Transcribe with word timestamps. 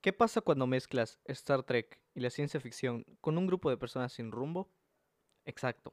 ¿Qué 0.00 0.12
pasa 0.12 0.40
cuando 0.40 0.68
mezclas 0.68 1.18
Star 1.24 1.64
Trek 1.64 2.00
y 2.14 2.20
la 2.20 2.30
ciencia 2.30 2.60
ficción 2.60 3.04
con 3.20 3.36
un 3.36 3.48
grupo 3.48 3.68
de 3.68 3.76
personas 3.76 4.12
sin 4.12 4.30
rumbo? 4.30 4.70
Exacto. 5.44 5.92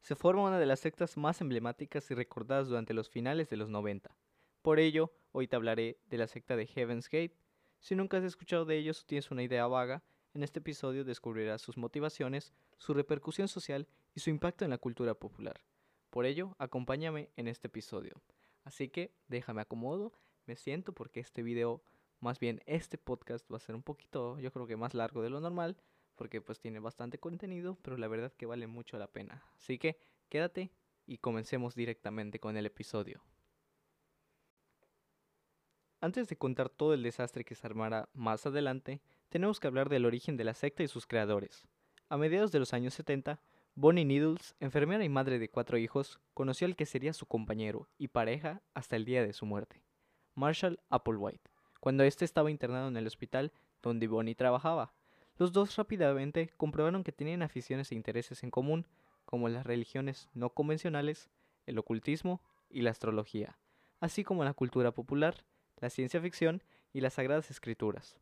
Se 0.00 0.16
forma 0.16 0.42
una 0.42 0.58
de 0.58 0.66
las 0.66 0.80
sectas 0.80 1.16
más 1.16 1.40
emblemáticas 1.40 2.10
y 2.10 2.14
recordadas 2.14 2.66
durante 2.66 2.94
los 2.94 3.08
finales 3.08 3.48
de 3.50 3.56
los 3.56 3.70
90. 3.70 4.16
Por 4.60 4.80
ello, 4.80 5.12
hoy 5.30 5.46
te 5.46 5.54
hablaré 5.54 6.00
de 6.06 6.18
la 6.18 6.26
secta 6.26 6.56
de 6.56 6.66
Heaven's 6.66 7.08
Gate. 7.08 7.38
Si 7.78 7.94
nunca 7.94 8.16
has 8.16 8.24
escuchado 8.24 8.64
de 8.64 8.76
ellos 8.76 9.02
o 9.02 9.06
tienes 9.06 9.30
una 9.30 9.44
idea 9.44 9.68
vaga, 9.68 10.02
en 10.32 10.42
este 10.42 10.58
episodio 10.58 11.04
descubrirás 11.04 11.62
sus 11.62 11.76
motivaciones, 11.76 12.52
su 12.76 12.92
repercusión 12.92 13.46
social 13.46 13.86
y 14.14 14.20
su 14.20 14.30
impacto 14.30 14.64
en 14.64 14.72
la 14.72 14.78
cultura 14.78 15.14
popular. 15.14 15.64
Por 16.10 16.26
ello, 16.26 16.56
acompáñame 16.58 17.30
en 17.36 17.46
este 17.46 17.68
episodio. 17.68 18.20
Así 18.64 18.88
que 18.88 19.14
déjame 19.28 19.62
acomodo, 19.62 20.12
me 20.44 20.56
siento 20.56 20.92
porque 20.92 21.20
este 21.20 21.44
video 21.44 21.84
más 22.24 22.40
bien 22.40 22.62
este 22.64 22.96
podcast 22.96 23.48
va 23.52 23.58
a 23.58 23.60
ser 23.60 23.74
un 23.74 23.82
poquito, 23.82 24.40
yo 24.40 24.50
creo 24.50 24.66
que 24.66 24.78
más 24.78 24.94
largo 24.94 25.22
de 25.22 25.28
lo 25.28 25.40
normal, 25.40 25.76
porque 26.16 26.40
pues 26.40 26.58
tiene 26.58 26.78
bastante 26.78 27.18
contenido, 27.18 27.76
pero 27.82 27.98
la 27.98 28.08
verdad 28.08 28.32
que 28.32 28.46
vale 28.46 28.66
mucho 28.66 28.98
la 28.98 29.08
pena. 29.08 29.44
Así 29.56 29.78
que 29.78 29.98
quédate 30.30 30.72
y 31.06 31.18
comencemos 31.18 31.74
directamente 31.74 32.40
con 32.40 32.56
el 32.56 32.64
episodio. 32.64 33.22
Antes 36.00 36.26
de 36.28 36.36
contar 36.36 36.70
todo 36.70 36.94
el 36.94 37.02
desastre 37.02 37.44
que 37.44 37.54
se 37.54 37.66
armará 37.66 38.08
más 38.14 38.46
adelante, 38.46 39.02
tenemos 39.28 39.60
que 39.60 39.66
hablar 39.66 39.90
del 39.90 40.06
origen 40.06 40.38
de 40.38 40.44
la 40.44 40.54
secta 40.54 40.82
y 40.82 40.88
sus 40.88 41.06
creadores. 41.06 41.66
A 42.08 42.16
mediados 42.16 42.52
de 42.52 42.58
los 42.58 42.72
años 42.72 42.94
70, 42.94 43.38
Bonnie 43.74 44.06
Needles, 44.06 44.54
enfermera 44.60 45.04
y 45.04 45.10
madre 45.10 45.38
de 45.38 45.50
cuatro 45.50 45.76
hijos, 45.76 46.20
conoció 46.32 46.66
al 46.66 46.76
que 46.76 46.86
sería 46.86 47.12
su 47.12 47.26
compañero 47.26 47.86
y 47.98 48.08
pareja 48.08 48.62
hasta 48.72 48.96
el 48.96 49.04
día 49.04 49.22
de 49.22 49.34
su 49.34 49.44
muerte, 49.44 49.82
Marshall 50.34 50.80
Applewhite 50.88 51.53
cuando 51.84 52.02
éste 52.02 52.24
estaba 52.24 52.50
internado 52.50 52.88
en 52.88 52.96
el 52.96 53.06
hospital 53.06 53.52
donde 53.82 54.08
Bonnie 54.08 54.34
trabajaba. 54.34 54.94
Los 55.36 55.52
dos 55.52 55.76
rápidamente 55.76 56.50
comprobaron 56.56 57.04
que 57.04 57.12
tenían 57.12 57.42
aficiones 57.42 57.92
e 57.92 57.94
intereses 57.94 58.42
en 58.42 58.50
común, 58.50 58.86
como 59.26 59.50
las 59.50 59.66
religiones 59.66 60.30
no 60.32 60.48
convencionales, 60.48 61.28
el 61.66 61.78
ocultismo 61.78 62.40
y 62.70 62.80
la 62.80 62.90
astrología, 62.90 63.58
así 64.00 64.24
como 64.24 64.44
la 64.44 64.54
cultura 64.54 64.92
popular, 64.92 65.44
la 65.76 65.90
ciencia 65.90 66.22
ficción 66.22 66.62
y 66.94 67.02
las 67.02 67.12
sagradas 67.12 67.50
escrituras. 67.50 68.18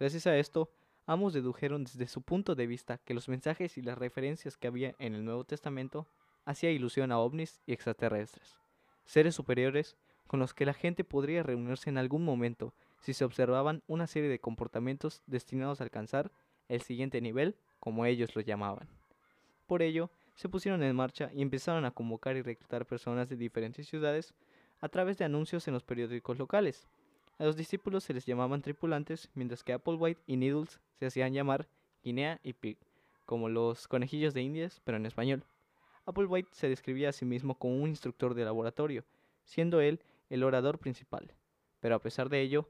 Gracias 0.00 0.26
a 0.26 0.38
esto, 0.38 0.70
ambos 1.04 1.34
dedujeron 1.34 1.84
desde 1.84 2.06
su 2.06 2.22
punto 2.22 2.54
de 2.54 2.66
vista 2.66 2.96
que 2.96 3.12
los 3.12 3.28
mensajes 3.28 3.76
y 3.76 3.82
las 3.82 3.98
referencias 3.98 4.56
que 4.56 4.68
había 4.68 4.94
en 4.98 5.14
el 5.14 5.26
Nuevo 5.26 5.44
Testamento 5.44 6.06
hacía 6.46 6.70
ilusión 6.70 7.12
a 7.12 7.18
ovnis 7.18 7.60
y 7.66 7.74
extraterrestres, 7.74 8.58
seres 9.04 9.34
superiores 9.34 9.98
con 10.26 10.40
los 10.40 10.54
que 10.54 10.64
la 10.64 10.72
gente 10.72 11.04
podría 11.04 11.42
reunirse 11.42 11.90
en 11.90 11.98
algún 11.98 12.24
momento 12.24 12.72
si 13.02 13.12
se 13.14 13.24
observaban 13.24 13.82
una 13.88 14.06
serie 14.06 14.30
de 14.30 14.38
comportamientos 14.38 15.22
destinados 15.26 15.80
a 15.80 15.84
alcanzar 15.84 16.30
el 16.68 16.80
siguiente 16.80 17.20
nivel, 17.20 17.56
como 17.80 18.06
ellos 18.06 18.34
lo 18.36 18.40
llamaban. 18.42 18.88
Por 19.66 19.82
ello, 19.82 20.10
se 20.36 20.48
pusieron 20.48 20.82
en 20.82 20.94
marcha 20.94 21.30
y 21.34 21.42
empezaron 21.42 21.84
a 21.84 21.90
convocar 21.90 22.36
y 22.36 22.42
reclutar 22.42 22.86
personas 22.86 23.28
de 23.28 23.36
diferentes 23.36 23.88
ciudades 23.88 24.34
a 24.80 24.88
través 24.88 25.18
de 25.18 25.24
anuncios 25.24 25.66
en 25.66 25.74
los 25.74 25.82
periódicos 25.82 26.38
locales. 26.38 26.86
A 27.38 27.44
los 27.44 27.56
discípulos 27.56 28.04
se 28.04 28.14
les 28.14 28.24
llamaban 28.24 28.62
tripulantes, 28.62 29.28
mientras 29.34 29.64
que 29.64 29.72
Applewhite 29.72 30.22
y 30.26 30.36
Needles 30.36 30.80
se 30.98 31.06
hacían 31.06 31.32
llamar 31.32 31.68
Guinea 32.04 32.38
y 32.44 32.52
Pig, 32.52 32.78
como 33.26 33.48
los 33.48 33.88
conejillos 33.88 34.32
de 34.32 34.42
indias, 34.42 34.80
pero 34.84 34.96
en 34.96 35.06
español. 35.06 35.44
Applewhite 36.06 36.48
se 36.52 36.68
describía 36.68 37.08
a 37.08 37.12
sí 37.12 37.24
mismo 37.24 37.56
como 37.56 37.82
un 37.82 37.88
instructor 37.88 38.34
de 38.34 38.44
laboratorio, 38.44 39.04
siendo 39.44 39.80
él 39.80 40.00
el 40.30 40.44
orador 40.44 40.78
principal. 40.78 41.32
Pero 41.80 41.96
a 41.96 41.98
pesar 42.00 42.28
de 42.28 42.40
ello, 42.40 42.68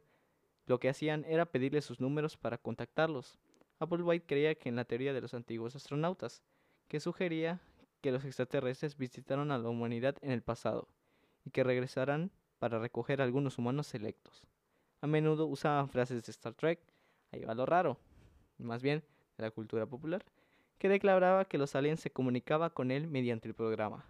lo 0.66 0.78
que 0.78 0.88
hacían 0.88 1.24
era 1.27 1.46
pedirle 1.46 1.82
sus 1.82 2.00
números 2.00 2.36
para 2.36 2.58
contactarlos. 2.58 3.38
Applewhite 3.78 4.27
creía 4.27 4.55
que 4.55 4.69
en 4.69 4.77
la 4.77 4.84
teoría 4.84 5.12
de 5.12 5.20
los 5.20 5.34
antiguos 5.34 5.74
astronautas, 5.74 6.42
que 6.88 7.00
sugería 7.00 7.60
que 8.00 8.12
los 8.12 8.24
extraterrestres 8.24 8.96
visitaron 8.96 9.50
a 9.50 9.59
la 9.59 9.69
humanidad 9.69 10.16
en 10.22 10.31
el 10.31 10.42
pasado 10.42 10.88
y 11.44 11.50
que 11.50 11.64
regresarán 11.64 12.31
para 12.59 12.78
recoger 12.78 13.20
a 13.20 13.25
algunos 13.25 13.59
humanos 13.59 13.87
selectos. 13.87 14.42
A 15.00 15.06
menudo 15.06 15.47
usaban 15.47 15.88
frases 15.88 16.22
de 16.22 16.31
Star 16.31 16.54
Trek, 16.54 16.81
ahí 17.32 17.42
va 17.44 17.54
lo 17.54 17.66
raro, 17.66 17.98
más 18.58 18.82
bien 18.82 19.03
de 19.37 19.42
la 19.44 19.50
cultura 19.50 19.87
popular, 19.87 20.25
que 20.78 20.88
declaraba 20.88 21.44
que 21.44 21.58
los 21.58 21.75
aliens 21.75 22.00
se 22.00 22.10
comunicaba 22.10 22.70
con 22.70 22.91
él 22.91 23.08
mediante 23.08 23.48
el 23.48 23.54
programa. 23.54 24.04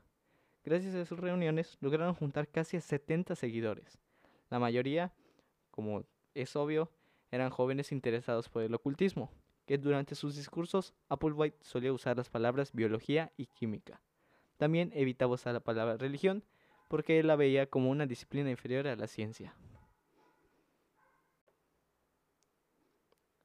Gracias 0.64 0.94
a 0.94 1.04
sus 1.04 1.18
reuniones 1.18 1.76
lograron 1.80 2.14
juntar 2.14 2.48
casi 2.48 2.76
a 2.76 2.80
70 2.80 3.34
seguidores. 3.36 3.98
La 4.48 4.58
mayoría, 4.58 5.12
como 5.70 6.04
es 6.34 6.56
obvio, 6.56 6.90
eran 7.30 7.50
jóvenes 7.50 7.92
interesados 7.92 8.48
por 8.48 8.62
el 8.62 8.74
ocultismo, 8.74 9.30
que 9.66 9.78
durante 9.78 10.14
sus 10.14 10.36
discursos 10.36 10.94
Applewhite 11.08 11.58
solía 11.62 11.92
usar 11.92 12.16
las 12.16 12.28
palabras 12.28 12.72
biología 12.72 13.32
y 13.36 13.46
química. 13.46 14.02
También 14.56 14.92
evitaba 14.94 15.34
usar 15.34 15.54
la 15.54 15.60
palabra 15.60 15.96
religión, 15.96 16.44
porque 16.88 17.18
él 17.18 17.26
la 17.26 17.36
veía 17.36 17.66
como 17.66 17.90
una 17.90 18.06
disciplina 18.06 18.50
inferior 18.50 18.86
a 18.86 18.96
la 18.96 19.06
ciencia. 19.06 19.54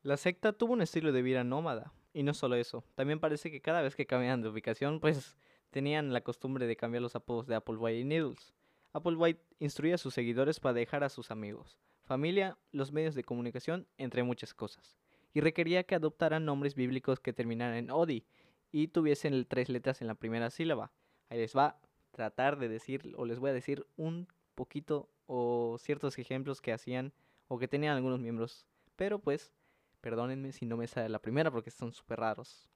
La 0.03 0.17
secta 0.17 0.53
tuvo 0.53 0.73
un 0.73 0.81
estilo 0.81 1.11
de 1.11 1.21
vida 1.21 1.43
nómada, 1.43 1.93
y 2.13 2.23
no 2.23 2.33
solo 2.33 2.55
eso, 2.55 2.83
también 2.95 3.19
parece 3.19 3.51
que 3.51 3.61
cada 3.61 3.81
vez 3.81 3.95
que 3.95 4.05
cambiaban 4.05 4.41
de 4.41 4.49
ubicación, 4.49 4.99
pues 4.99 5.37
tenían 5.69 6.13
la 6.13 6.21
costumbre 6.21 6.65
de 6.65 6.75
cambiar 6.75 7.03
los 7.03 7.15
apodos 7.15 7.47
de 7.47 7.55
Applewhite 7.55 7.99
y 7.99 8.03
Needles. 8.03 8.53
Applewhite 8.93 9.41
instruía 9.59 9.95
a 9.95 9.97
sus 9.97 10.13
seguidores 10.13 10.59
para 10.59 10.73
dejar 10.73 11.03
a 11.03 11.09
sus 11.09 11.29
amigos, 11.29 11.77
familia, 12.07 12.57
los 12.71 12.91
medios 12.91 13.13
de 13.15 13.23
comunicación, 13.23 13.85
entre 13.97 14.23
muchas 14.23 14.53
cosas, 14.53 14.97
y 15.33 15.41
requería 15.41 15.83
que 15.83 15.95
adoptaran 15.95 16.45
nombres 16.45 16.73
bíblicos 16.73 17.19
que 17.19 17.33
terminaran 17.33 17.75
en 17.75 17.91
Odi 17.91 18.25
y 18.71 18.87
tuviesen 18.87 19.45
tres 19.45 19.69
letras 19.69 20.01
en 20.01 20.07
la 20.07 20.15
primera 20.15 20.49
sílaba. 20.49 20.91
Ahí 21.29 21.37
les 21.37 21.55
va 21.55 21.65
a 21.65 21.79
tratar 22.11 22.57
de 22.57 22.69
decir, 22.69 23.13
o 23.17 23.25
les 23.25 23.39
voy 23.39 23.49
a 23.49 23.53
decir 23.53 23.85
un 23.97 24.27
poquito 24.55 25.09
o 25.25 25.77
ciertos 25.79 26.17
ejemplos 26.17 26.61
que 26.61 26.71
hacían 26.71 27.13
o 27.49 27.59
que 27.59 27.67
tenían 27.67 27.95
algunos 27.95 28.19
miembros, 28.19 28.65
pero 28.95 29.19
pues, 29.19 29.53
perdónenme 30.01 30.53
si 30.53 30.65
no 30.65 30.77
me 30.77 30.87
sale 30.87 31.09
la 31.09 31.19
primera 31.19 31.51
porque 31.51 31.71
son 31.71 31.91
súper 31.91 32.19
raros. 32.19 32.69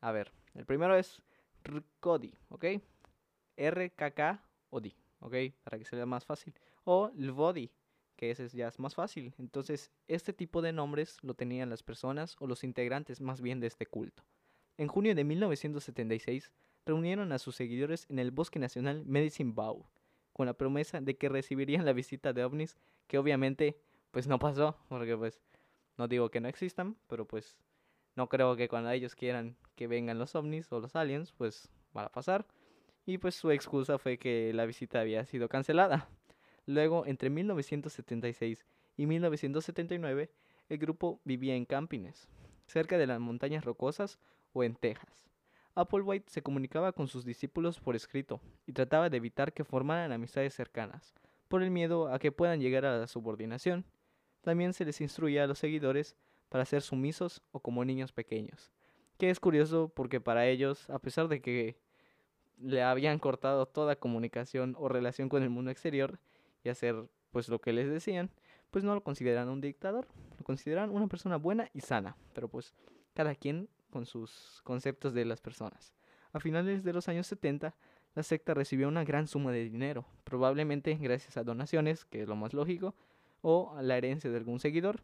A 0.00 0.12
ver, 0.12 0.30
el 0.54 0.66
primero 0.66 0.94
es 0.94 1.22
Rkodi, 1.64 2.34
¿ok? 2.48 2.64
R-K-K-O-D, 3.56 4.94
¿ok? 5.20 5.34
Para 5.62 5.78
que 5.78 5.84
sea 5.84 6.04
más 6.04 6.26
fácil. 6.26 6.54
O 6.84 7.10
Lvodi, 7.14 7.70
que 8.24 8.30
ese 8.30 8.48
ya 8.56 8.68
es 8.68 8.78
más 8.78 8.94
fácil. 8.94 9.34
Entonces, 9.38 9.92
este 10.08 10.32
tipo 10.32 10.62
de 10.62 10.72
nombres 10.72 11.18
lo 11.22 11.34
tenían 11.34 11.68
las 11.68 11.82
personas 11.82 12.36
o 12.40 12.46
los 12.46 12.64
integrantes 12.64 13.20
más 13.20 13.42
bien 13.42 13.60
de 13.60 13.66
este 13.66 13.84
culto. 13.84 14.24
En 14.78 14.88
junio 14.88 15.14
de 15.14 15.24
1976, 15.24 16.50
reunieron 16.86 17.32
a 17.32 17.38
sus 17.38 17.56
seguidores 17.56 18.06
en 18.08 18.18
el 18.18 18.30
Bosque 18.30 18.58
Nacional 18.58 19.04
Medicine 19.04 19.52
Bow, 19.52 19.86
con 20.32 20.46
la 20.46 20.54
promesa 20.54 21.00
de 21.00 21.16
que 21.16 21.28
recibirían 21.28 21.84
la 21.84 21.92
visita 21.92 22.32
de 22.32 22.44
ovnis, 22.44 22.76
que 23.06 23.18
obviamente 23.18 23.76
pues 24.10 24.26
no 24.26 24.38
pasó, 24.38 24.78
porque 24.88 25.16
pues 25.16 25.42
no 25.98 26.08
digo 26.08 26.30
que 26.30 26.40
no 26.40 26.48
existan, 26.48 26.96
pero 27.08 27.26
pues 27.26 27.58
no 28.16 28.28
creo 28.28 28.56
que 28.56 28.68
cuando 28.68 28.90
ellos 28.90 29.14
quieran 29.14 29.56
que 29.76 29.86
vengan 29.86 30.18
los 30.18 30.34
ovnis 30.34 30.72
o 30.72 30.80
los 30.80 30.96
aliens, 30.96 31.32
pues 31.32 31.68
va 31.96 32.04
a 32.04 32.12
pasar. 32.12 32.46
Y 33.04 33.18
pues 33.18 33.34
su 33.34 33.50
excusa 33.50 33.98
fue 33.98 34.18
que 34.18 34.52
la 34.54 34.64
visita 34.64 35.00
había 35.00 35.26
sido 35.26 35.48
cancelada. 35.48 36.08
Luego, 36.66 37.06
entre 37.06 37.30
1976 37.30 38.64
y 38.96 39.06
1979, 39.06 40.30
el 40.68 40.78
grupo 40.78 41.20
vivía 41.24 41.54
en 41.54 41.64
campines, 41.64 42.28
cerca 42.66 42.96
de 42.96 43.06
las 43.06 43.20
montañas 43.20 43.64
rocosas 43.64 44.18
o 44.52 44.64
en 44.64 44.74
Texas. 44.74 45.28
Applewhite 45.74 46.30
se 46.30 46.42
comunicaba 46.42 46.92
con 46.92 47.08
sus 47.08 47.24
discípulos 47.24 47.80
por 47.80 47.96
escrito 47.96 48.40
y 48.66 48.72
trataba 48.72 49.10
de 49.10 49.16
evitar 49.16 49.52
que 49.52 49.64
formaran 49.64 50.12
amistades 50.12 50.54
cercanas, 50.54 51.12
por 51.48 51.62
el 51.62 51.70
miedo 51.70 52.08
a 52.08 52.18
que 52.18 52.32
puedan 52.32 52.60
llegar 52.60 52.84
a 52.84 52.96
la 52.96 53.06
subordinación. 53.06 53.84
También 54.40 54.72
se 54.72 54.84
les 54.84 55.00
instruía 55.00 55.44
a 55.44 55.46
los 55.46 55.58
seguidores 55.58 56.16
para 56.48 56.64
ser 56.64 56.82
sumisos 56.82 57.42
o 57.50 57.60
como 57.60 57.84
niños 57.84 58.12
pequeños, 58.12 58.70
que 59.18 59.30
es 59.30 59.40
curioso 59.40 59.92
porque 59.94 60.20
para 60.20 60.46
ellos, 60.46 60.88
a 60.88 61.00
pesar 61.00 61.28
de 61.28 61.40
que 61.42 61.76
le 62.58 62.82
habían 62.82 63.18
cortado 63.18 63.66
toda 63.66 63.96
comunicación 63.96 64.76
o 64.78 64.88
relación 64.88 65.28
con 65.28 65.42
el 65.42 65.50
mundo 65.50 65.72
exterior, 65.72 66.20
y 66.64 66.70
hacer 66.70 67.08
pues 67.30 67.48
lo 67.48 67.60
que 67.60 67.72
les 67.72 67.88
decían, 67.88 68.30
pues 68.70 68.82
no 68.82 68.94
lo 68.94 69.02
consideran 69.02 69.48
un 69.48 69.60
dictador, 69.60 70.08
lo 70.38 70.44
consideran 70.44 70.90
una 70.90 71.06
persona 71.06 71.36
buena 71.36 71.70
y 71.72 71.80
sana, 71.80 72.16
pero 72.32 72.48
pues 72.48 72.74
cada 73.12 73.34
quien 73.36 73.68
con 73.90 74.06
sus 74.06 74.60
conceptos 74.64 75.14
de 75.14 75.24
las 75.24 75.40
personas. 75.40 75.92
A 76.32 76.40
finales 76.40 76.82
de 76.82 76.92
los 76.92 77.08
años 77.08 77.28
70, 77.28 77.76
la 78.14 78.22
secta 78.22 78.54
recibió 78.54 78.88
una 78.88 79.04
gran 79.04 79.28
suma 79.28 79.52
de 79.52 79.68
dinero, 79.68 80.04
probablemente 80.24 80.94
gracias 80.94 81.36
a 81.36 81.44
donaciones, 81.44 82.04
que 82.04 82.22
es 82.22 82.28
lo 82.28 82.34
más 82.34 82.52
lógico, 82.52 82.94
o 83.42 83.74
a 83.76 83.82
la 83.82 83.96
herencia 83.96 84.30
de 84.30 84.36
algún 84.36 84.58
seguidor. 84.58 85.00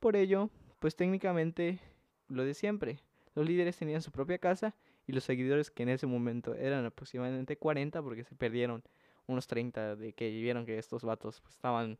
Por 0.00 0.16
ello, 0.16 0.50
pues 0.78 0.96
técnicamente 0.96 1.78
lo 2.28 2.44
de 2.44 2.54
siempre, 2.54 3.00
los 3.34 3.46
líderes 3.46 3.76
tenían 3.76 4.02
su 4.02 4.10
propia 4.10 4.38
casa 4.38 4.74
y 5.06 5.12
los 5.12 5.24
seguidores 5.24 5.70
que 5.70 5.82
en 5.82 5.88
ese 5.90 6.06
momento 6.06 6.54
eran 6.54 6.84
aproximadamente 6.84 7.56
40 7.56 8.02
porque 8.02 8.24
se 8.24 8.34
perdieron 8.34 8.82
unos 9.26 9.46
30 9.46 9.96
de 9.96 10.12
que 10.12 10.30
vieron 10.30 10.66
que 10.66 10.78
estos 10.78 11.02
vatos 11.04 11.40
pues, 11.40 11.54
estaban 11.54 11.98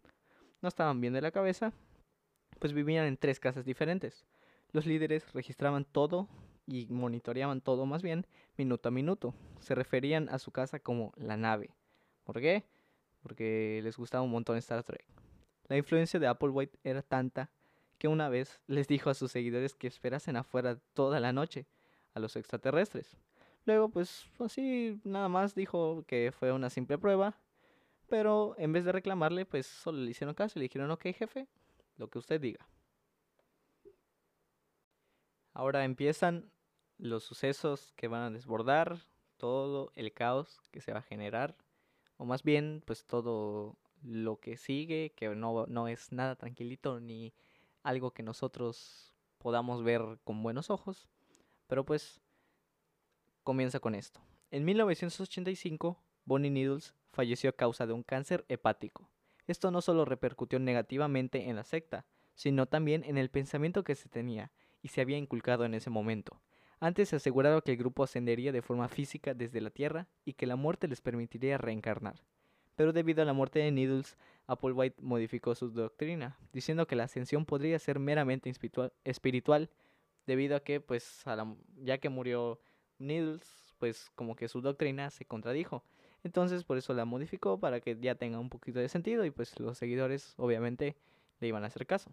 no 0.60 0.68
estaban 0.68 1.00
bien 1.00 1.12
de 1.12 1.20
la 1.20 1.32
cabeza, 1.32 1.72
pues 2.58 2.72
vivían 2.72 3.06
en 3.06 3.16
tres 3.16 3.40
casas 3.40 3.64
diferentes. 3.64 4.24
Los 4.70 4.86
líderes 4.86 5.32
registraban 5.32 5.84
todo 5.84 6.28
y 6.66 6.86
monitoreaban 6.88 7.60
todo 7.60 7.84
más 7.84 8.02
bien 8.02 8.26
minuto 8.56 8.88
a 8.88 8.92
minuto. 8.92 9.34
Se 9.60 9.74
referían 9.74 10.28
a 10.28 10.38
su 10.38 10.52
casa 10.52 10.78
como 10.78 11.12
la 11.16 11.36
nave. 11.36 11.70
¿Por 12.24 12.40
qué? 12.40 12.64
Porque 13.22 13.80
les 13.82 13.96
gustaba 13.96 14.22
un 14.22 14.30
montón 14.30 14.56
Star 14.56 14.84
Trek. 14.84 15.04
La 15.68 15.76
influencia 15.76 16.20
de 16.20 16.28
Applewhite 16.28 16.78
era 16.84 17.02
tanta 17.02 17.50
que 17.98 18.08
una 18.08 18.28
vez 18.28 18.60
les 18.66 18.88
dijo 18.88 19.10
a 19.10 19.14
sus 19.14 19.32
seguidores 19.32 19.74
que 19.74 19.86
esperasen 19.86 20.36
afuera 20.36 20.78
toda 20.94 21.20
la 21.20 21.32
noche 21.32 21.66
a 22.14 22.20
los 22.20 22.36
extraterrestres. 22.36 23.16
Luego, 23.64 23.88
pues 23.88 24.26
así 24.40 25.00
nada 25.04 25.28
más 25.28 25.54
dijo 25.54 26.04
que 26.06 26.32
fue 26.32 26.52
una 26.52 26.70
simple 26.70 26.98
prueba, 26.98 27.36
pero 28.08 28.54
en 28.58 28.72
vez 28.72 28.84
de 28.84 28.92
reclamarle, 28.92 29.46
pues 29.46 29.66
solo 29.66 29.98
le 29.98 30.10
hicieron 30.10 30.34
caso 30.34 30.58
y 30.58 30.60
le 30.60 30.64
dijeron, 30.64 30.90
ok 30.90 31.02
jefe, 31.14 31.46
lo 31.96 32.08
que 32.08 32.18
usted 32.18 32.40
diga. 32.40 32.66
Ahora 35.54 35.84
empiezan 35.84 36.50
los 36.98 37.24
sucesos 37.24 37.92
que 37.96 38.08
van 38.08 38.22
a 38.22 38.30
desbordar, 38.30 38.98
todo 39.36 39.92
el 39.96 40.12
caos 40.12 40.60
que 40.70 40.80
se 40.80 40.92
va 40.92 41.00
a 41.00 41.02
generar, 41.02 41.56
o 42.16 42.24
más 42.24 42.42
bien, 42.42 42.82
pues 42.86 43.04
todo 43.04 43.76
lo 44.02 44.38
que 44.40 44.56
sigue, 44.56 45.12
que 45.16 45.28
no, 45.34 45.66
no 45.66 45.88
es 45.88 46.12
nada 46.12 46.36
tranquilito 46.36 47.00
ni 47.00 47.32
algo 47.82 48.12
que 48.12 48.22
nosotros 48.22 49.14
podamos 49.38 49.82
ver 49.82 50.02
con 50.24 50.42
buenos 50.42 50.70
ojos, 50.70 51.08
pero 51.66 51.84
pues 51.84 52.21
comienza 53.42 53.80
con 53.80 53.94
esto. 53.94 54.20
En 54.50 54.64
1985, 54.64 55.98
Bonnie 56.24 56.50
Needles 56.50 56.94
falleció 57.12 57.50
a 57.50 57.56
causa 57.56 57.86
de 57.86 57.92
un 57.92 58.02
cáncer 58.02 58.44
hepático. 58.48 59.08
Esto 59.46 59.70
no 59.70 59.80
solo 59.80 60.04
repercutió 60.04 60.58
negativamente 60.58 61.48
en 61.48 61.56
la 61.56 61.64
secta, 61.64 62.06
sino 62.34 62.66
también 62.66 63.04
en 63.04 63.18
el 63.18 63.30
pensamiento 63.30 63.84
que 63.84 63.94
se 63.94 64.08
tenía 64.08 64.52
y 64.82 64.88
se 64.88 65.00
había 65.00 65.18
inculcado 65.18 65.64
en 65.64 65.74
ese 65.74 65.90
momento. 65.90 66.40
Antes 66.80 67.10
se 67.10 67.16
aseguraba 67.16 67.60
que 67.60 67.72
el 67.72 67.76
grupo 67.76 68.02
ascendería 68.02 68.50
de 68.50 68.62
forma 68.62 68.88
física 68.88 69.34
desde 69.34 69.60
la 69.60 69.70
Tierra 69.70 70.08
y 70.24 70.32
que 70.32 70.46
la 70.46 70.56
muerte 70.56 70.88
les 70.88 71.00
permitiría 71.00 71.58
reencarnar. 71.58 72.22
Pero 72.74 72.92
debido 72.92 73.22
a 73.22 73.24
la 73.24 73.32
muerte 73.32 73.60
de 73.60 73.70
Needles, 73.70 74.16
Applewhite 74.46 75.00
modificó 75.00 75.54
su 75.54 75.70
doctrina, 75.70 76.38
diciendo 76.52 76.86
que 76.86 76.96
la 76.96 77.04
ascensión 77.04 77.44
podría 77.44 77.78
ser 77.78 77.98
meramente 77.98 78.50
espiritual, 79.04 79.70
debido 80.26 80.56
a 80.56 80.60
que, 80.60 80.80
pues, 80.80 81.22
ya 81.76 81.98
que 81.98 82.08
murió 82.08 82.60
Needles, 83.02 83.74
pues 83.78 84.10
como 84.14 84.36
que 84.36 84.48
su 84.48 84.60
doctrina 84.60 85.10
se 85.10 85.24
contradijo. 85.24 85.84
Entonces 86.24 86.64
por 86.64 86.78
eso 86.78 86.94
la 86.94 87.04
modificó 87.04 87.58
para 87.58 87.80
que 87.80 87.98
ya 88.00 88.14
tenga 88.14 88.38
un 88.38 88.48
poquito 88.48 88.78
de 88.78 88.88
sentido 88.88 89.24
y 89.24 89.30
pues 89.30 89.58
los 89.58 89.76
seguidores 89.76 90.34
obviamente 90.36 90.96
le 91.40 91.48
iban 91.48 91.64
a 91.64 91.66
hacer 91.66 91.86
caso. 91.86 92.10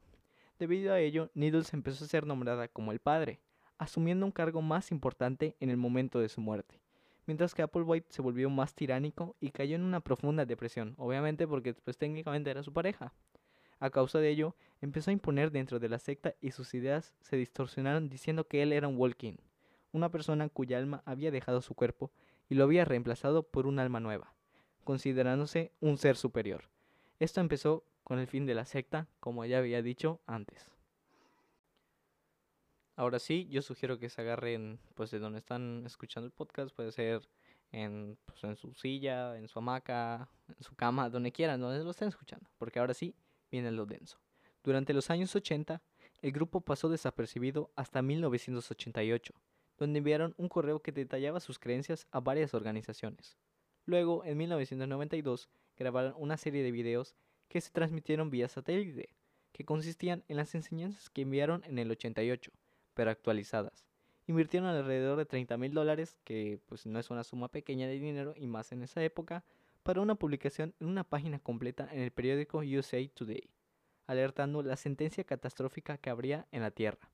Debido 0.58 0.94
a 0.94 1.00
ello, 1.00 1.30
Needles 1.36 1.74
empezó 1.74 2.04
a 2.04 2.08
ser 2.08 2.26
nombrada 2.26 2.68
como 2.68 2.92
el 2.92 3.00
padre, 3.00 3.40
asumiendo 3.78 4.26
un 4.26 4.32
cargo 4.32 4.62
más 4.62 4.92
importante 4.92 5.56
en 5.60 5.70
el 5.70 5.78
momento 5.78 6.20
de 6.20 6.28
su 6.28 6.42
muerte. 6.42 6.82
Mientras 7.28 7.54
que 7.54 7.62
Applewhite 7.62 8.08
se 8.10 8.22
volvió 8.22 8.50
más 8.50 8.74
tiránico 8.74 9.36
y 9.40 9.52
cayó 9.52 9.76
en 9.76 9.84
una 9.84 10.02
profunda 10.02 10.46
depresión, 10.46 10.96
obviamente 10.98 11.48
porque 11.48 11.76
pues 11.76 11.98
técnicamente 11.98 12.50
era 12.50 12.64
su 12.64 12.74
pareja. 12.74 13.14
A 13.80 13.90
causa 13.92 14.20
de 14.20 14.30
ello, 14.30 14.56
empezó 14.82 15.12
a 15.12 15.14
imponer 15.14 15.52
dentro 15.52 15.80
de 15.80 15.88
la 15.88 16.00
secta 16.00 16.34
y 16.42 16.52
sus 16.52 16.74
ideas 16.74 17.14
se 17.22 17.38
distorsionaron 17.38 18.10
diciendo 18.10 18.48
que 18.48 18.64
él 18.64 18.74
era 18.74 18.88
un 18.88 18.98
Walking, 18.98 19.36
una 19.92 20.10
persona 20.10 20.50
cuya 20.50 20.78
alma 20.78 21.02
había 21.06 21.32
dejado 21.32 21.62
su 21.62 21.76
cuerpo 21.76 22.12
y 22.50 22.56
lo 22.56 22.64
había 22.64 22.86
reemplazado 22.86 23.44
por 23.44 23.68
un 23.68 23.80
alma 23.80 24.00
nueva, 24.00 24.34
considerándose 24.84 25.72
un 25.80 25.98
ser 25.98 26.16
superior. 26.16 26.70
Esto 27.20 27.42
empezó 27.42 27.84
con 28.04 28.20
el 28.20 28.28
fin 28.28 28.46
de 28.46 28.56
la 28.56 28.66
secta, 28.66 29.08
como 29.20 29.46
ya 29.46 29.60
había 29.60 29.82
dicho 29.82 30.20
antes. 30.26 30.72
Ahora 32.96 33.20
sí, 33.20 33.48
yo 33.50 33.62
sugiero 33.62 33.98
que 33.98 34.10
se 34.10 34.22
agarren 34.22 34.80
pues 34.96 35.12
de 35.12 35.20
donde 35.20 35.40
están 35.40 35.84
escuchando 35.86 36.26
el 36.26 36.34
podcast, 36.34 36.76
puede 36.76 36.92
ser 36.92 37.30
en, 37.72 38.18
pues, 38.26 38.44
en 38.44 38.56
su 38.56 38.74
silla, 38.74 39.38
en 39.38 39.48
su 39.48 39.60
hamaca, 39.60 40.28
en 40.48 40.64
su 40.64 40.76
cama, 40.76 41.10
donde 41.10 41.32
quieran, 41.32 41.62
donde 41.62 41.84
lo 41.84 41.92
estén 41.92 42.10
escuchando, 42.10 42.50
porque 42.58 42.80
ahora 42.80 42.94
sí 42.94 43.16
viene 43.52 43.72
lo 43.72 43.86
denso. 43.86 44.20
Durante 44.64 44.94
los 44.94 45.10
años 45.10 45.36
80, 45.36 45.82
el 46.22 46.32
grupo 46.32 46.62
pasó 46.62 46.90
desapercibido 46.90 47.72
hasta 47.76 48.02
1988, 48.02 49.34
donde 49.80 50.00
enviaron 50.00 50.36
un 50.38 50.50
correo 50.50 50.82
que 50.82 50.92
detallaba 50.92 51.40
sus 51.40 51.58
creencias 51.58 52.06
a 52.12 52.20
varias 52.20 52.54
organizaciones. 52.54 53.38
Luego, 53.86 54.24
en 54.26 54.38
1992, 54.38 55.50
grabaron 55.78 56.14
una 56.18 56.38
serie 56.38 56.62
de 56.62 56.72
videos 56.72 57.16
que 57.48 57.62
se 57.62 57.72
transmitieron 57.72 58.30
vía 58.30 58.48
satélite, 58.48 59.16
que 59.52 59.66
consistían 59.66 60.24
en 60.28 60.38
las 60.38 60.54
enseñanzas 60.54 61.10
que 61.10 61.22
enviaron 61.22 61.64
en 61.64 61.80
el 61.80 61.90
88, 61.90 62.52
pero 62.94 63.10
actualizadas. 63.10 63.88
Invirtieron 64.28 64.70
alrededor 64.70 65.18
de 65.18 65.26
30 65.26 65.58
mil 65.58 65.74
dólares, 65.74 66.20
que 66.24 66.60
pues 66.68 66.86
no 66.86 67.00
es 67.00 67.10
una 67.10 67.24
suma 67.24 67.48
pequeña 67.48 67.88
de 67.88 68.00
dinero 68.00 68.34
y 68.36 68.46
más 68.46 68.72
en 68.72 68.84
esa 68.84 69.04
época, 69.04 69.44
para 69.82 70.02
una 70.02 70.16
publicación 70.16 70.76
en 70.80 70.88
una 70.88 71.04
página 71.04 71.40
completa 71.40 71.90
en 71.92 72.02
el 72.02 72.12
periódico 72.12 72.60
USA 72.60 73.00
Today, 73.16 73.50
alertando 74.06 74.62
la 74.62 74.76
sentencia 74.76 75.24
catastrófica 75.24 75.98
que 75.98 76.12
habría 76.12 76.46
en 76.52 76.62
la 76.62 76.70
Tierra. 76.70 77.10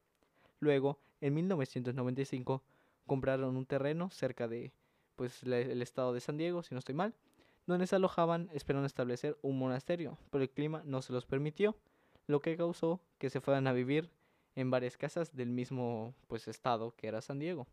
Luego, 0.60 1.00
en 1.26 1.34
1995, 1.34 2.62
compraron 3.08 3.58
un 3.58 3.66
terreno 3.66 4.12
cerca 4.12 4.48
de 4.48 4.72
pues, 5.16 5.42
el 5.42 5.82
estado 5.82 6.14
de 6.14 6.20
San 6.20 6.38
Diego, 6.38 6.62
si 6.62 6.76
no 6.76 6.80
estoy 6.80 6.94
mal, 6.94 7.16
donde 7.66 7.88
se 7.88 7.96
alojaban 7.96 8.48
esperando 8.54 8.86
establecer 8.86 9.36
un 9.42 9.58
monasterio, 9.58 10.20
pero 10.30 10.44
el 10.44 10.52
clima 10.52 10.84
no 10.86 11.02
se 11.02 11.14
los 11.14 11.26
permitió, 11.26 11.76
lo 12.28 12.42
que 12.42 12.56
causó 12.56 13.02
que 13.18 13.32
se 13.32 13.42
fueran 13.42 13.66
a 13.66 13.74
vivir 13.74 14.12
en 14.56 14.70
varias 14.70 14.98
casas 14.98 15.36
del 15.36 15.50
mismo 15.50 16.14
pues, 16.28 16.48
estado 16.48 16.96
que 16.96 17.08
era 17.08 17.22
San 17.22 17.40
Diego. 17.40 17.66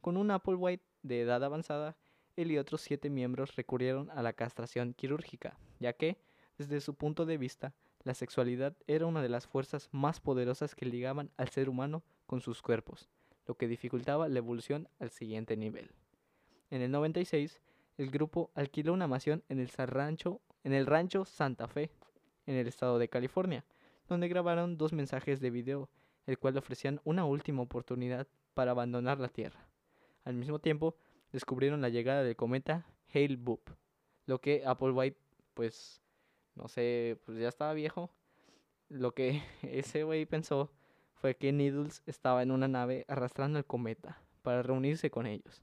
Con 0.00 0.16
un 0.16 0.30
Applewhite 0.30 0.84
de 1.02 1.22
edad 1.22 1.42
avanzada, 1.42 1.96
él 2.36 2.52
y 2.52 2.58
otros 2.58 2.82
siete 2.82 3.10
miembros 3.10 3.56
recurrieron 3.56 4.10
a 4.10 4.22
la 4.22 4.32
castración 4.32 4.94
quirúrgica, 4.94 5.58
ya 5.80 5.92
que, 5.92 6.18
desde 6.56 6.80
su 6.80 6.94
punto 6.94 7.26
de 7.26 7.36
vista, 7.36 7.74
la 8.04 8.14
sexualidad 8.14 8.76
era 8.86 9.06
una 9.06 9.22
de 9.22 9.28
las 9.28 9.46
fuerzas 9.46 9.88
más 9.92 10.20
poderosas 10.20 10.74
que 10.74 10.86
ligaban 10.86 11.30
al 11.36 11.48
ser 11.48 11.68
humano 11.68 12.02
con 12.26 12.40
sus 12.40 12.62
cuerpos, 12.62 13.08
lo 13.46 13.56
que 13.56 13.68
dificultaba 13.68 14.28
la 14.28 14.38
evolución 14.38 14.88
al 14.98 15.10
siguiente 15.10 15.56
nivel. 15.56 15.90
En 16.70 16.82
el 16.82 16.90
96, 16.90 17.60
el 17.98 18.10
grupo 18.10 18.50
alquiló 18.54 18.92
una 18.92 19.06
mansión 19.06 19.44
en 19.48 19.58
el 19.58 19.68
rancho, 19.68 20.40
en 20.64 20.72
el 20.72 20.86
rancho 20.86 21.24
Santa 21.24 21.68
Fe, 21.68 21.90
en 22.46 22.56
el 22.56 22.66
estado 22.66 22.98
de 22.98 23.08
California, 23.08 23.64
donde 24.08 24.28
grabaron 24.28 24.76
dos 24.76 24.92
mensajes 24.92 25.40
de 25.40 25.50
video, 25.50 25.88
el 26.26 26.38
cual 26.38 26.56
ofrecían 26.56 27.00
una 27.04 27.24
última 27.24 27.62
oportunidad 27.62 28.26
para 28.54 28.72
abandonar 28.72 29.18
la 29.18 29.28
Tierra. 29.28 29.68
Al 30.24 30.34
mismo 30.34 30.58
tiempo, 30.58 30.96
descubrieron 31.32 31.80
la 31.80 31.88
llegada 31.88 32.22
del 32.22 32.36
cometa 32.36 32.86
Hale 33.12 33.36
Boop, 33.36 33.70
lo 34.26 34.40
que 34.40 34.64
Applewhite 34.64 35.18
pues 35.54 36.01
no 36.54 36.68
sé, 36.68 37.18
pues 37.24 37.38
ya 37.38 37.48
estaba 37.48 37.72
viejo. 37.72 38.10
Lo 38.88 39.12
que 39.12 39.42
ese 39.62 40.04
güey 40.04 40.26
pensó 40.26 40.70
fue 41.14 41.36
que 41.36 41.52
Needles 41.52 42.02
estaba 42.06 42.42
en 42.42 42.50
una 42.50 42.68
nave 42.68 43.04
arrastrando 43.08 43.58
el 43.58 43.64
cometa 43.64 44.20
para 44.42 44.62
reunirse 44.62 45.10
con 45.10 45.26
ellos. 45.26 45.62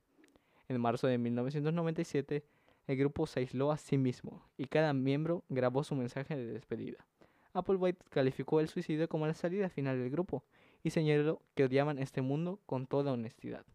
En 0.68 0.80
marzo 0.80 1.08
de 1.08 1.18
1997, 1.18 2.46
el 2.88 2.98
grupo 2.98 3.28
se 3.28 3.42
aisló 3.42 3.72
a 3.72 3.78
sí 3.78 3.98
mismo 3.98 4.44
y 4.58 4.66
cada 4.66 4.94
miembro 4.94 5.44
grabó 5.50 5.84
su 5.84 5.96
mensaje 5.96 6.36
de 6.36 6.46
despedida. 6.46 7.06
Applewhite 7.54 8.04
calificó 8.10 8.60
el 8.60 8.68
suicidio 8.68 9.10
como 9.10 9.28
la 9.28 9.34
salida 9.34 9.70
final 9.70 9.98
del 9.98 10.12
grupo 10.12 10.44
y 10.84 10.92
señaló 10.92 11.42
que 11.56 11.66
odiaban 11.66 12.00
este 12.00 12.22
mundo 12.22 12.60
con 12.66 12.88
toda 12.88 13.12
honestidad. 13.12 13.66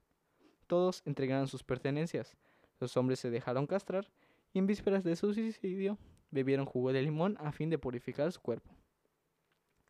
Todos 0.67 1.03
entregaron 1.05 1.49
sus 1.49 1.65
pertenencias, 1.65 2.37
los 2.81 2.97
hombres 2.97 3.21
se 3.21 3.31
dejaron 3.31 3.67
castrar 3.67 4.11
y 4.53 4.59
en 4.59 4.67
vísperas 4.67 5.05
de 5.05 5.17
su 5.17 5.35
suicidio 5.35 5.99
bebieron 6.35 6.67
jugo 6.67 6.93
de 6.93 7.01
limón 7.01 7.37
a 7.41 7.53
fin 7.53 7.71
de 7.71 7.79
purificar 7.79 8.31
su 8.33 8.41
cuerpo. 8.41 8.71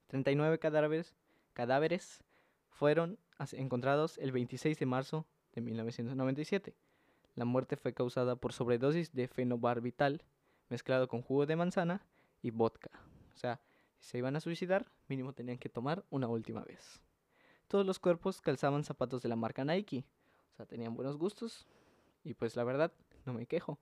39 0.09 0.59
cadáveres, 0.59 1.17
cadáveres 1.55 2.23
fueron 2.69 3.19
encontrados 3.53 4.19
el 4.19 4.31
26 4.31 4.79
de 4.79 4.87
marzo 4.87 5.27
de 5.55 5.63
1997. 5.63 6.75
La 7.35 7.45
muerte 7.45 7.77
fue 7.77 7.95
causada 7.95 8.37
por 8.37 8.53
sobredosis 8.53 9.13
de 9.13 9.27
fenobarbital 9.27 10.23
mezclado 10.69 11.09
con 11.09 11.23
jugo 11.23 11.47
de 11.47 11.57
manzana 11.57 12.07
y 12.43 12.51
vodka. 12.51 12.91
O 13.35 13.39
sea, 13.39 13.61
si 13.99 14.11
se 14.11 14.19
iban 14.19 14.37
a 14.37 14.41
suicidar, 14.41 14.87
mínimo 15.09 15.33
tenían 15.33 15.59
que 15.59 15.69
tomar 15.69 16.05
una 16.11 16.29
última 16.29 16.63
vez. 16.63 17.01
Todos 17.69 17.87
los 17.87 17.99
cuerpos 17.99 18.41
calzaban 18.41 18.85
zapatos 18.85 19.23
de 19.23 19.31
la 19.31 19.37
marca 19.37 19.65
Nike. 19.65 20.05
O 20.53 20.57
sea, 20.57 20.67
tenían 20.67 20.95
buenos 20.95 21.17
gustos. 21.17 21.67
Y 22.23 22.35
pues 22.35 22.55
la 22.55 22.65
verdad, 22.65 22.93
no 23.25 23.33
me 23.33 23.47
quejo. 23.47 23.79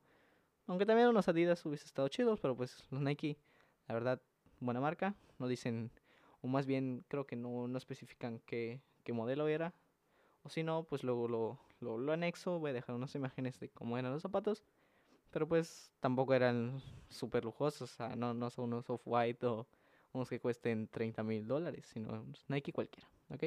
Aunque 0.67 0.87
también 0.87 1.09
unos 1.09 1.29
Adidas 1.29 1.65
hubiese 1.67 1.87
estado 1.87 2.09
chidos, 2.09 2.41
pero 2.41 2.57
pues 2.57 2.85
los 2.91 3.01
Nike, 3.01 3.39
la 3.89 3.95
verdad, 3.95 4.23
buena 4.61 4.81
marca. 4.81 5.15
No 5.39 5.49
dicen, 5.49 5.91
o 6.41 6.49
más 6.49 6.67
bien 6.67 7.05
creo 7.09 7.27
que 7.27 7.37
no, 7.37 7.69
no 7.69 7.79
especifican 7.79 8.41
qué, 8.47 8.81
qué 9.05 9.13
modelo 9.13 9.49
era. 9.49 9.75
O 10.45 10.49
si 10.49 10.63
no, 10.63 10.85
pues 10.85 11.05
luego 11.05 11.29
lo, 11.29 11.59
lo, 11.81 11.99
lo, 11.99 12.13
anexo. 12.13 12.59
Voy 12.59 12.71
a 12.71 12.75
dejar 12.75 12.95
unas 12.95 13.15
imágenes 13.15 13.61
de 13.61 13.69
cómo 13.69 13.99
eran 13.99 14.13
los 14.13 14.23
zapatos. 14.23 14.65
Pero 15.31 15.49
pues 15.49 15.93
tampoco 16.01 16.35
eran 16.35 16.81
súper 17.09 17.45
lujosos. 17.45 17.93
O 17.93 17.95
sea, 17.95 18.17
no, 18.17 18.35
no 18.35 18.51
son 18.51 18.67
unos 18.67 18.89
off-white 18.91 19.47
o, 19.47 19.67
unos 20.13 20.29
que 20.29 20.41
cuesten 20.41 20.89
30 20.89 21.23
mil 21.23 21.47
dólares, 21.47 21.87
sino 21.87 22.25
Nike 22.49 22.73
cualquiera, 22.73 23.09
¿ok? 23.31 23.45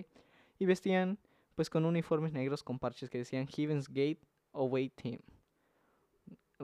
Y 0.60 0.66
vestían 0.66 1.20
pues 1.56 1.70
con 1.70 1.86
uniformes 1.86 2.34
negros 2.34 2.64
con 2.64 2.80
parches 2.80 3.10
que 3.10 3.20
decían 3.20 3.48
Heaven's 3.48 3.88
Gate 3.88 4.20
Away 4.54 4.90
Team, 4.90 5.20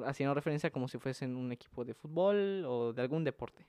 haciendo 0.06 0.34
referencia 0.34 0.72
como 0.72 0.88
si 0.88 0.98
fuesen 0.98 1.36
un 1.36 1.52
equipo 1.52 1.84
de 1.86 1.94
fútbol 1.94 2.66
o 2.66 2.94
de 2.94 3.02
algún 3.02 3.24
deporte. 3.24 3.68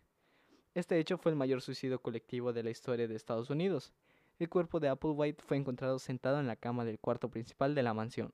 Este 0.74 0.98
hecho 0.98 1.18
fue 1.18 1.32
el 1.32 1.36
mayor 1.36 1.60
suicidio 1.60 2.00
colectivo 2.00 2.52
de 2.52 2.62
la 2.62 2.70
historia 2.70 3.06
de 3.06 3.14
Estados 3.14 3.50
Unidos. 3.50 3.92
El 4.38 4.48
cuerpo 4.48 4.80
de 4.80 4.88
Applewhite 4.88 5.42
fue 5.42 5.56
encontrado 5.56 5.98
sentado 5.98 6.40
en 6.40 6.46
la 6.46 6.56
cama 6.56 6.84
del 6.84 6.98
cuarto 6.98 7.28
principal 7.28 7.74
de 7.74 7.82
la 7.82 7.94
mansión. 7.94 8.32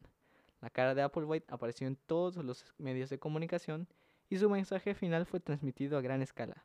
La 0.60 0.70
cara 0.70 0.94
de 0.94 1.02
Applewhite 1.02 1.52
apareció 1.52 1.86
en 1.86 1.96
todos 1.96 2.36
los 2.36 2.64
medios 2.78 3.10
de 3.10 3.18
comunicación 3.18 3.88
y 4.30 4.38
su 4.38 4.48
mensaje 4.50 4.94
final 4.94 5.26
fue 5.26 5.40
transmitido 5.40 5.98
a 5.98 6.00
gran 6.00 6.22
escala, 6.22 6.64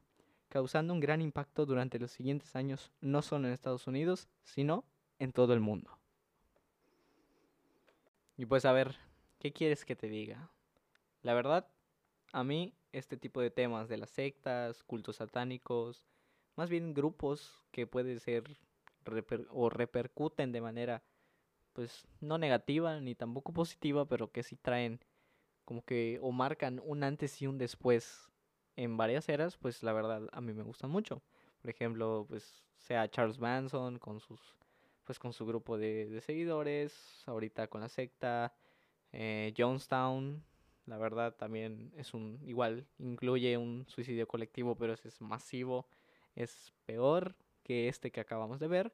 causando 0.49 0.93
un 0.93 0.99
gran 0.99 1.21
impacto 1.21 1.65
durante 1.65 1.99
los 1.99 2.11
siguientes 2.11 2.55
años 2.55 2.91
no 3.01 3.21
solo 3.21 3.47
en 3.47 3.53
Estados 3.53 3.87
Unidos, 3.87 4.27
sino 4.43 4.83
en 5.19 5.31
todo 5.31 5.53
el 5.53 5.59
mundo. 5.59 5.97
Y 8.37 8.45
pues 8.45 8.65
a 8.65 8.71
ver, 8.73 8.95
¿qué 9.39 9.53
quieres 9.53 9.85
que 9.85 9.95
te 9.95 10.07
diga? 10.07 10.49
La 11.23 11.33
verdad, 11.33 11.67
a 12.33 12.43
mí 12.43 12.75
este 12.91 13.17
tipo 13.17 13.41
de 13.41 13.49
temas 13.49 13.89
de 13.89 13.97
las 13.97 14.11
sectas, 14.11 14.83
cultos 14.83 15.15
satánicos, 15.17 16.05
más 16.55 16.69
bien 16.69 16.93
grupos 16.93 17.65
que 17.71 17.87
pueden 17.87 18.19
ser 18.19 18.43
o 19.49 19.69
repercuten 19.69 20.51
de 20.51 20.61
manera 20.61 21.03
pues 21.73 22.07
no 22.21 22.37
negativa 22.37 22.99
ni 22.99 23.15
tampoco 23.15 23.51
positiva, 23.53 24.05
pero 24.05 24.31
que 24.31 24.43
sí 24.43 24.55
traen 24.55 24.99
como 25.65 25.83
que 25.83 26.19
o 26.21 26.31
marcan 26.31 26.81
un 26.85 27.03
antes 27.03 27.41
y 27.41 27.47
un 27.47 27.57
después 27.57 28.29
en 28.75 28.97
varias 28.97 29.29
eras, 29.29 29.57
pues 29.57 29.81
la 29.83 29.93
verdad 29.93 30.27
a 30.31 30.41
mí 30.41 30.53
me 30.53 30.63
gustan 30.63 30.91
mucho. 30.91 31.23
Por 31.61 31.69
ejemplo, 31.71 32.25
pues 32.27 32.63
sea 32.77 33.09
Charles 33.09 33.39
Manson 33.39 33.97
con 33.99 34.19
sus 34.19 34.39
pues 35.05 35.19
con 35.19 35.33
su 35.33 35.45
grupo 35.45 35.77
de, 35.77 36.21
seguidores, 36.21 37.23
ahorita 37.25 37.67
con 37.67 37.81
la 37.81 37.89
secta, 37.89 38.53
eh, 39.11 39.53
Jonestown, 39.57 40.43
la 40.85 40.97
verdad 40.97 41.35
también 41.35 41.91
es 41.95 42.13
un 42.13 42.39
igual 42.45 42.85
incluye 42.99 43.57
un 43.57 43.85
suicidio 43.87 44.27
colectivo, 44.27 44.75
pero 44.75 44.93
es 44.93 45.21
masivo, 45.21 45.87
es 46.35 46.73
peor 46.85 47.35
que 47.63 47.87
este 47.87 48.11
que 48.11 48.19
acabamos 48.19 48.59
de 48.59 48.67
ver 48.67 48.93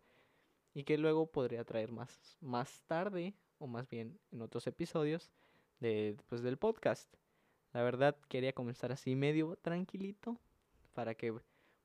y 0.74 0.84
que 0.84 0.98
luego 0.98 1.28
podría 1.28 1.64
traer 1.64 1.92
más 1.92 2.38
más 2.42 2.84
tarde 2.86 3.34
o 3.58 3.68
más 3.68 3.90
bien 3.90 4.20
en 4.32 4.42
otros 4.42 4.68
episodios 4.68 5.32
de 5.80 6.18
pues, 6.28 6.42
del 6.42 6.58
podcast. 6.58 7.12
La 7.74 7.84
verdad 7.84 8.16
quería 8.28 8.54
comenzar 8.54 8.92
así 8.92 9.16
medio 9.16 9.56
tranquilito 9.62 10.40
para 10.94 11.16
que 11.16 11.34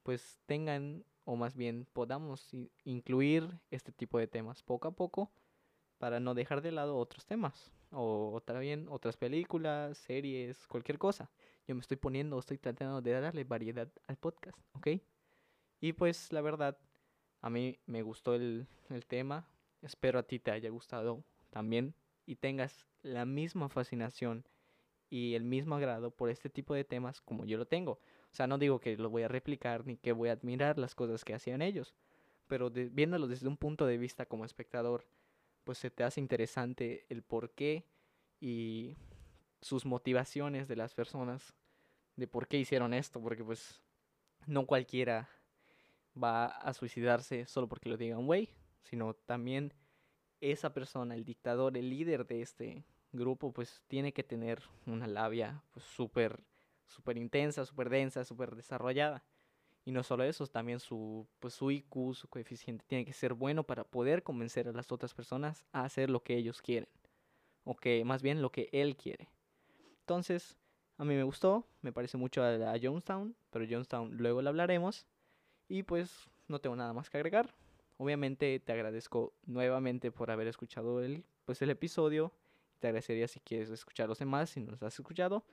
pues 0.02 0.38
tengan 0.46 1.04
o 1.24 1.36
más 1.36 1.56
bien 1.56 1.86
podamos 1.92 2.50
incluir 2.84 3.48
este 3.70 3.92
tipo 3.92 4.18
de 4.18 4.26
temas 4.26 4.62
poco 4.62 4.88
a 4.88 4.92
poco 4.92 5.30
para 5.98 6.20
no 6.20 6.34
dejar 6.34 6.60
de 6.60 6.72
lado 6.72 6.96
otros 6.96 7.24
temas 7.24 7.72
o 7.94 8.42
también 8.44 8.86
otras 8.88 9.16
películas, 9.16 9.98
series, 9.98 10.66
cualquier 10.66 10.98
cosa. 10.98 11.30
Yo 11.66 11.74
me 11.74 11.80
estoy 11.80 11.96
poniendo, 11.96 12.38
estoy 12.38 12.58
tratando 12.58 13.00
de 13.00 13.12
darle 13.20 13.44
variedad 13.44 13.88
al 14.06 14.16
podcast, 14.16 14.58
¿ok? 14.72 14.88
Y 15.80 15.92
pues 15.92 16.32
la 16.32 16.40
verdad, 16.40 16.78
a 17.40 17.50
mí 17.50 17.78
me 17.86 18.02
gustó 18.02 18.34
el, 18.34 18.66
el 18.90 19.06
tema, 19.06 19.48
espero 19.82 20.18
a 20.18 20.22
ti 20.22 20.38
te 20.38 20.50
haya 20.50 20.70
gustado 20.70 21.24
también 21.50 21.94
y 22.26 22.36
tengas 22.36 22.86
la 23.02 23.24
misma 23.24 23.68
fascinación 23.68 24.46
y 25.10 25.34
el 25.34 25.44
mismo 25.44 25.76
agrado 25.76 26.10
por 26.10 26.30
este 26.30 26.50
tipo 26.50 26.74
de 26.74 26.84
temas 26.84 27.20
como 27.20 27.44
yo 27.44 27.58
lo 27.58 27.66
tengo. 27.66 27.92
O 27.92 28.36
sea, 28.36 28.46
no 28.46 28.58
digo 28.58 28.80
que 28.80 28.96
lo 28.96 29.10
voy 29.10 29.22
a 29.22 29.28
replicar 29.28 29.86
ni 29.86 29.96
que 29.96 30.12
voy 30.12 30.28
a 30.28 30.32
admirar 30.32 30.78
las 30.78 30.94
cosas 30.94 31.24
que 31.24 31.34
hacían 31.34 31.62
ellos, 31.62 31.94
pero 32.46 32.70
viéndolo 32.70 33.28
desde 33.28 33.46
un 33.46 33.56
punto 33.56 33.86
de 33.86 33.98
vista 33.98 34.26
como 34.26 34.44
espectador, 34.44 35.06
pues 35.64 35.78
se 35.78 35.90
te 35.90 36.04
hace 36.04 36.20
interesante 36.20 37.06
el 37.08 37.22
por 37.22 37.50
qué 37.50 37.86
y 38.40 38.96
sus 39.60 39.86
motivaciones 39.86 40.68
de 40.68 40.76
las 40.76 40.94
personas 40.94 41.54
de 42.16 42.26
por 42.26 42.46
qué 42.46 42.58
hicieron 42.58 42.94
esto, 42.94 43.20
porque 43.20 43.42
pues 43.42 43.82
no 44.46 44.66
cualquiera 44.66 45.28
va 46.22 46.46
a 46.46 46.72
suicidarse 46.74 47.46
solo 47.46 47.68
porque 47.68 47.88
lo 47.88 47.96
diga 47.96 48.18
un 48.18 48.26
güey, 48.26 48.50
sino 48.82 49.14
también 49.14 49.72
esa 50.40 50.72
persona, 50.72 51.14
el 51.14 51.24
dictador, 51.24 51.76
el 51.76 51.90
líder 51.90 52.26
de 52.26 52.42
este 52.42 52.84
grupo, 53.12 53.52
pues 53.52 53.82
tiene 53.88 54.12
que 54.12 54.22
tener 54.22 54.62
una 54.86 55.06
labia 55.06 55.62
pues 55.72 55.84
súper 55.86 56.44
súper 56.86 57.16
intensa, 57.16 57.64
súper 57.64 57.88
densa, 57.88 58.24
súper 58.24 58.54
desarrollada. 58.54 59.24
Y 59.84 59.92
no 59.92 60.02
solo 60.02 60.24
eso, 60.24 60.46
también 60.46 60.80
su, 60.80 61.26
pues, 61.40 61.54
su 61.54 61.70
IQ, 61.70 62.14
su 62.14 62.28
coeficiente 62.28 62.84
tiene 62.86 63.04
que 63.04 63.12
ser 63.12 63.34
bueno 63.34 63.64
para 63.64 63.84
poder 63.84 64.22
convencer 64.22 64.68
a 64.68 64.72
las 64.72 64.90
otras 64.90 65.12
personas 65.12 65.64
a 65.72 65.84
hacer 65.84 66.08
lo 66.08 66.22
que 66.22 66.36
ellos 66.36 66.62
quieren. 66.62 66.88
O 67.64 67.76
que 67.76 68.04
más 68.04 68.22
bien 68.22 68.40
lo 68.40 68.50
que 68.50 68.68
él 68.72 68.96
quiere. 68.96 69.28
Entonces, 70.00 70.56
a 70.96 71.04
mí 71.04 71.14
me 71.14 71.22
gustó, 71.22 71.66
me 71.82 71.92
parece 71.92 72.16
mucho 72.16 72.42
a, 72.42 72.72
a 72.72 72.78
Jonestown, 72.80 73.36
pero 73.50 73.66
Jonestown 73.68 74.16
luego 74.16 74.40
lo 74.42 74.48
hablaremos. 74.48 75.06
Y 75.68 75.82
pues 75.82 76.28
no 76.48 76.60
tengo 76.60 76.76
nada 76.76 76.92
más 76.92 77.10
que 77.10 77.18
agregar. 77.18 77.54
Obviamente 77.96 78.58
te 78.60 78.72
agradezco 78.72 79.34
nuevamente 79.46 80.10
por 80.10 80.30
haber 80.30 80.48
escuchado 80.48 81.02
el, 81.02 81.24
pues, 81.44 81.62
el 81.62 81.70
episodio. 81.70 82.32
Te 82.80 82.88
agradecería 82.88 83.28
si 83.28 83.40
quieres 83.40 83.70
escuchar 83.70 84.08
los 84.08 84.18
demás, 84.18 84.50
si 84.50 84.60
no 84.60 84.72
los 84.72 84.82
has 84.82 84.98
escuchado. 84.98 85.44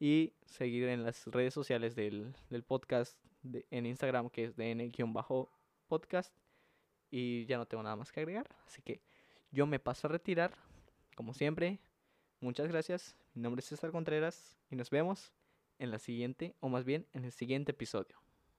Y 0.00 0.32
seguir 0.46 0.88
en 0.88 1.04
las 1.04 1.26
redes 1.26 1.54
sociales 1.54 1.94
del, 1.94 2.34
podcast 2.66 3.18
en 3.70 3.86
Instagram, 3.86 4.30
que 4.30 4.44
es 4.44 4.56
dn-podcast. 4.56 6.34
Y 7.10 7.46
ya 7.46 7.58
no 7.58 7.66
tengo 7.66 7.82
nada 7.82 7.96
más 7.96 8.10
que 8.10 8.20
agregar. 8.20 8.48
Así 8.66 8.82
que 8.82 9.02
yo 9.50 9.66
me 9.66 9.78
paso 9.78 10.06
a 10.06 10.10
retirar. 10.10 10.52
Como 11.14 11.34
siempre, 11.34 11.78
muchas 12.40 12.68
gracias. 12.68 13.16
Mi 13.34 13.42
nombre 13.42 13.60
es 13.60 13.66
César 13.66 13.92
Contreras 13.92 14.58
y 14.70 14.76
nos 14.76 14.90
vemos 14.90 15.32
en 15.78 15.90
la 15.90 15.98
siguiente, 15.98 16.54
o 16.60 16.68
más 16.68 16.84
bien 16.84 17.06
en 17.12 17.24
el 17.24 17.32
siguiente 17.32 17.72
episodio. 17.72 18.23